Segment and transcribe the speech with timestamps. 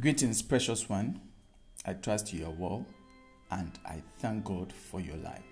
[0.00, 1.20] Greetings, precious one.
[1.84, 2.86] I trust you are well
[3.50, 5.44] and I thank God for your life.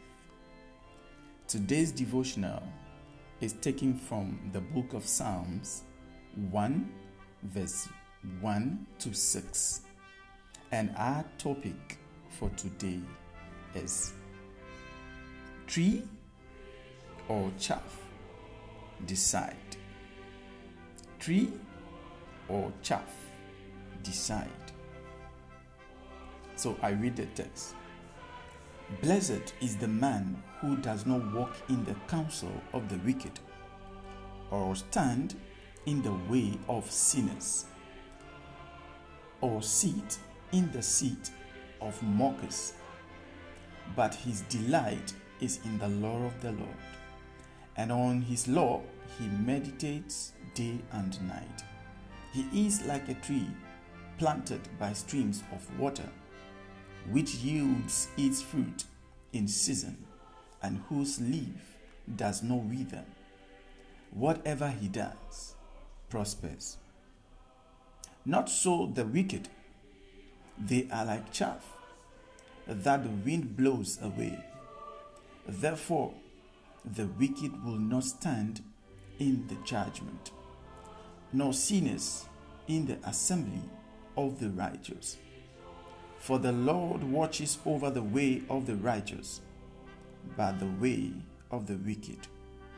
[1.46, 2.63] Today's devotional
[3.42, 5.83] is taken from the book of Psalms
[6.50, 6.91] 1,
[7.42, 7.87] verse
[8.41, 9.80] 1 to 6.
[10.72, 11.98] And our topic
[12.30, 13.00] for today
[13.75, 14.14] is
[15.66, 16.02] tree
[17.29, 18.00] or chaff?
[19.04, 19.77] Decide.
[21.18, 21.52] Tree
[22.48, 23.29] or chaff?
[24.02, 24.48] Decide.
[26.56, 27.74] So I read the text.
[29.02, 33.38] Blessed is the man who does not walk in the counsel of the wicked,
[34.50, 35.36] or stand
[35.86, 37.66] in the way of sinners,
[39.41, 40.19] or sit
[40.52, 41.30] in the seat
[41.80, 42.74] of mockers.
[43.94, 46.77] But his delight is in the law of the Lord,
[47.77, 48.82] and on his law
[49.19, 51.64] he meditates day and night.
[52.32, 53.48] He is like a tree
[54.20, 56.09] planted by streams of water
[57.09, 58.84] which yields its fruit
[59.33, 60.05] in season,
[60.62, 61.77] and whose leaf
[62.17, 63.05] does not wither.
[64.11, 65.55] Whatever he does
[66.11, 66.77] prospers.
[68.27, 69.48] Not so the wicked.
[70.59, 71.64] They are like chaff
[72.66, 74.44] that the wind blows away.
[75.48, 76.12] Therefore,
[76.84, 78.62] the wicked will not stand
[79.19, 80.33] in the judgment,
[81.33, 82.27] nor sinners
[82.69, 83.62] in the assembly
[84.26, 85.16] of the righteous.
[86.18, 89.40] For the Lord watches over the way of the righteous,
[90.36, 91.12] but the way
[91.50, 92.18] of the wicked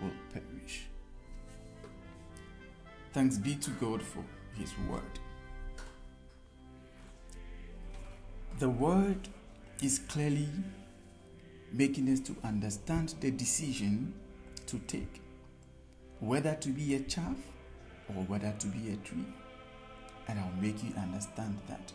[0.00, 0.82] will perish.
[3.12, 4.24] Thanks be to God for
[4.56, 5.02] His word.
[8.58, 9.28] The word
[9.82, 10.48] is clearly
[11.72, 14.14] making us to understand the decision
[14.66, 15.20] to take
[16.20, 17.36] whether to be a chaff
[18.08, 19.26] or whether to be a tree.
[20.62, 21.92] Make you understand that.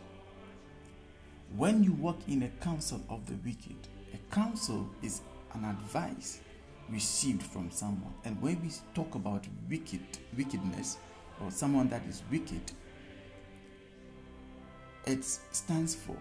[1.55, 3.77] When you walk in a counsel of the wicked,
[4.13, 5.21] a counsel is
[5.53, 6.41] an advice
[6.89, 8.14] received from someone.
[8.25, 10.02] And when we talk about wicked
[10.36, 10.97] wickedness
[11.42, 12.73] or someone that is wicked,
[15.05, 16.17] it stands for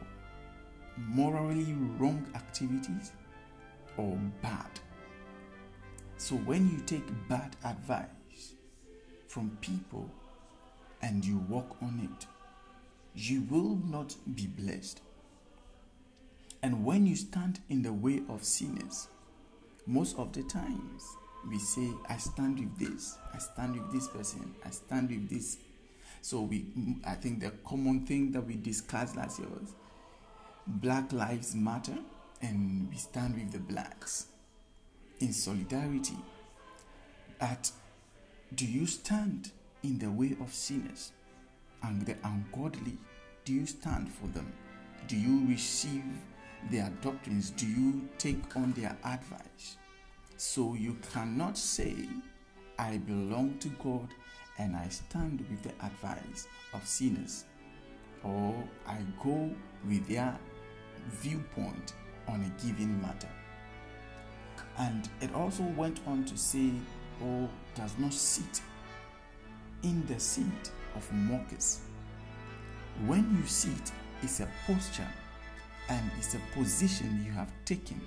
[0.97, 3.10] morally wrong activities
[3.97, 4.71] or bad.
[6.16, 8.53] So when you take bad advice
[9.26, 10.09] from people
[11.03, 12.26] and you walk on it,
[13.16, 15.00] you will not be blessed.
[16.62, 19.09] And when you stand in the way of sinners,
[19.87, 21.16] most of the times
[21.49, 25.59] we say, I stand with this, I stand with this person, I stand with this.
[26.21, 26.66] So we
[27.06, 29.72] I think the common thing that we discussed last year was
[30.66, 31.97] Black Lives Matter
[32.43, 34.27] and we stand with the blacks
[35.21, 36.16] in solidarity.
[37.38, 37.71] But
[38.54, 39.53] do you stand
[39.83, 41.12] in the way of sinners
[41.82, 42.98] and the ungodly?
[43.44, 44.53] Do you stand for them?
[45.09, 46.04] Do you receive
[46.70, 47.50] their doctrines?
[47.50, 49.76] Do you take on their advice?
[50.36, 51.94] So you cannot say,
[52.78, 54.09] I belong to God
[54.59, 57.44] and I stand with the advice of sinners,
[58.25, 58.54] or
[58.86, 59.50] I go
[59.86, 60.38] with their
[61.09, 61.94] viewpoint
[62.26, 63.28] on a given matter.
[64.78, 66.70] And it also went on to say,
[67.22, 68.60] or does not sit
[69.82, 71.81] in the seat of mockers.
[73.07, 73.93] When you sit,
[74.23, 75.09] it's a posture
[75.89, 78.01] and it's a position you have taken.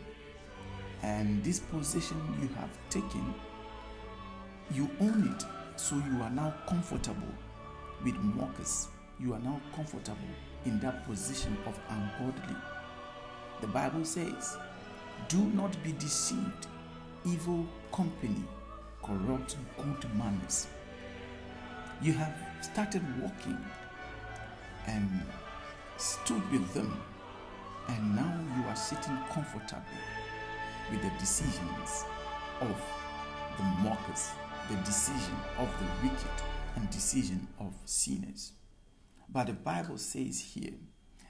[1.03, 3.33] And this position you have taken,
[4.71, 5.45] you own it.
[5.79, 7.33] So you are now comfortable
[8.03, 8.89] with mockers.
[9.19, 10.17] You are now comfortable
[10.65, 12.55] in that position of ungodly.
[13.61, 14.57] The Bible says,
[15.27, 16.67] Do not be deceived.
[17.25, 18.43] Evil company
[19.03, 20.67] corrupt good manners.
[22.01, 23.57] You have started walking
[24.87, 25.21] and
[25.97, 27.01] stood with them
[27.89, 29.83] and now you are sitting comfortably
[30.91, 32.05] with the decisions
[32.61, 32.81] of
[33.57, 34.29] the mockers,
[34.69, 36.43] the decision of the wicked,
[36.75, 38.53] and decision of sinners.
[39.27, 40.73] But the Bible says here,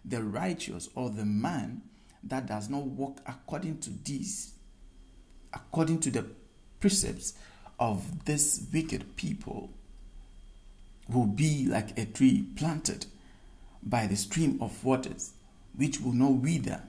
[0.05, 1.81] the righteous or the man
[2.23, 4.53] that does not walk according to these,
[5.53, 6.25] according to the
[6.79, 7.33] precepts
[7.79, 9.71] of this wicked people,
[11.11, 13.05] will be like a tree planted
[13.83, 15.31] by the stream of waters
[15.75, 16.81] which will not wither.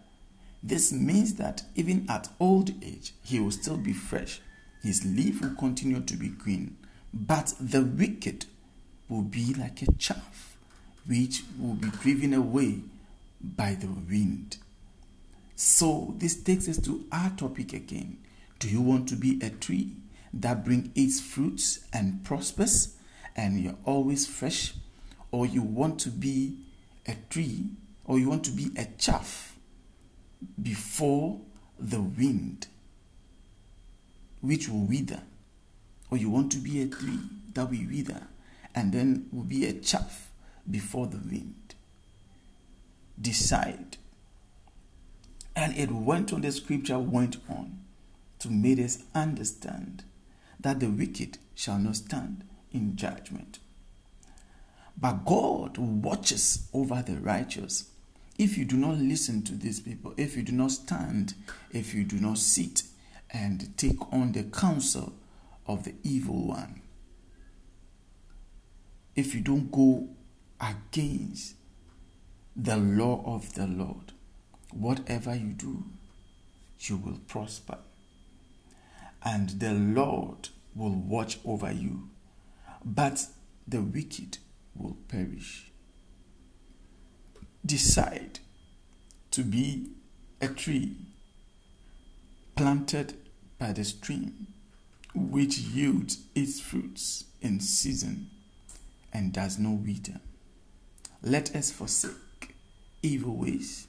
[0.62, 4.40] This means that even at old age, he will still be fresh.
[4.82, 6.76] His leaf will continue to be green.
[7.14, 8.46] But the wicked
[9.08, 10.56] will be like a chaff,
[11.06, 12.80] which will be driven away
[13.40, 14.58] by the wind.
[15.56, 18.18] So, this takes us to our topic again.
[18.58, 19.94] Do you want to be a tree
[20.32, 22.96] that brings its fruits and prospers
[23.36, 24.74] and you're always fresh?
[25.32, 26.56] Or you want to be
[27.06, 27.70] a tree
[28.04, 29.56] or you want to be a chaff
[30.60, 31.40] before
[31.78, 32.66] the wind,
[34.40, 35.22] which will wither,
[36.10, 37.20] or you want to be a tree
[37.54, 38.22] that will wither
[38.74, 40.30] and then will be a chaff
[40.68, 41.74] before the wind.
[43.20, 43.96] Decide.
[45.54, 47.80] And it went on, the scripture went on
[48.40, 50.04] to make us understand
[50.58, 53.58] that the wicked shall not stand in judgment.
[54.96, 57.90] But God watches over the righteous.
[58.38, 61.34] If you do not listen to these people, if you do not stand,
[61.72, 62.82] if you do not sit
[63.30, 65.14] and take on the counsel
[65.66, 66.82] of the evil one,
[69.16, 70.08] if you don't go
[70.60, 71.54] against
[72.56, 74.12] the law of the Lord,
[74.72, 75.84] whatever you do,
[76.80, 77.78] you will prosper.
[79.22, 82.09] And the Lord will watch over you,
[82.84, 83.26] but
[83.66, 84.38] the wicked
[84.74, 85.70] will perish.
[87.64, 88.40] Decide
[89.30, 89.90] to be
[90.40, 90.96] a tree
[92.56, 93.14] planted
[93.58, 94.46] by the stream,
[95.14, 98.30] which yields its fruits in season
[99.12, 100.20] and does not wither.
[101.22, 102.54] Let us forsake
[103.02, 103.86] evil ways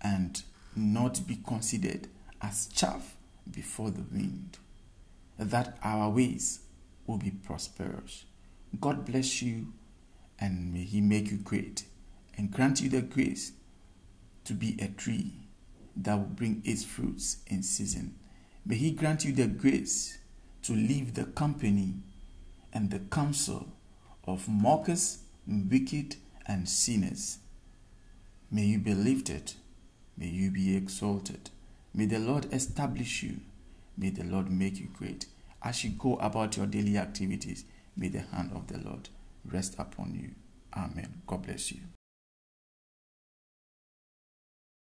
[0.00, 0.42] and
[0.76, 2.08] not be considered
[2.40, 3.16] as chaff
[3.50, 4.58] before the wind,
[5.38, 6.60] that our ways
[7.06, 8.24] will be prosperous.
[8.80, 9.72] God bless you
[10.38, 11.84] and may He make you great
[12.36, 13.52] and grant you the grace
[14.44, 15.32] to be a tree
[15.96, 18.14] that will bring its fruits in season.
[18.64, 20.18] May He grant you the grace
[20.62, 21.94] to leave the company
[22.72, 23.68] and the counsel
[24.24, 26.16] of mockers, wicked,
[26.46, 27.38] and sinners.
[28.50, 29.54] May you be lifted.
[30.16, 31.50] May you be exalted.
[31.94, 33.40] May the Lord establish you.
[33.96, 35.26] May the Lord make you great.
[35.64, 37.64] As you go about your daily activities,
[37.96, 39.08] may the hand of the Lord
[39.44, 40.30] rest upon you.
[40.76, 41.22] Amen.
[41.26, 41.80] God bless you.